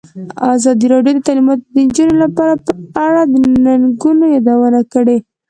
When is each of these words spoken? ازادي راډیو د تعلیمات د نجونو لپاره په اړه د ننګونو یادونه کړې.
ازادي 0.53 0.85
راډیو 0.93 1.15
د 1.15 1.19
تعلیمات 1.27 1.59
د 1.73 1.75
نجونو 1.87 2.15
لپاره 2.23 2.53
په 2.63 2.73
اړه 3.07 3.21
د 3.31 3.33
ننګونو 3.65 4.25
یادونه 4.35 4.81
کړې. 4.93 5.17